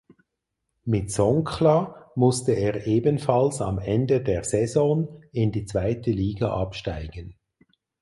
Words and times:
Mit 0.83 1.11
Songkhla 1.11 2.09
musste 2.15 2.53
er 2.53 2.87
ebenfalls 2.87 3.61
am 3.61 3.77
Ende 3.77 4.23
der 4.23 4.43
Saison 4.43 5.21
in 5.31 5.51
die 5.51 5.65
zweite 5.65 6.09
Liga 6.09 6.51
absteigen. 6.51 7.35